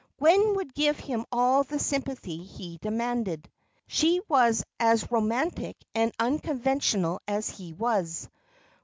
[0.17, 3.47] Gwen would give him all the sympathy he demanded;
[3.85, 8.27] she was as romantic and unconventional as he was.